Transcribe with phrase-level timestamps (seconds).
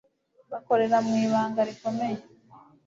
[0.51, 2.19] bakorera mu ibanga rikomeye